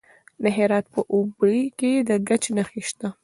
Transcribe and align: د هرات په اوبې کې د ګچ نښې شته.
د 0.43 0.45
هرات 0.57 0.85
په 0.93 0.99
اوبې 1.13 1.57
کې 1.79 1.91
د 2.07 2.09
ګچ 2.27 2.43
نښې 2.55 2.81
شته. 2.87 3.07